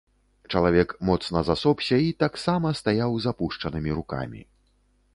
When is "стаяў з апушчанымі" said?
2.83-3.91